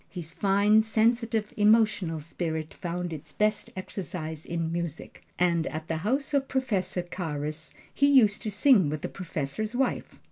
[0.09, 6.33] His fine, sensitive, emotional spirit found its best exercise in music; and at the house
[6.33, 10.19] of Professor Carus he used to sing with the professor's wife.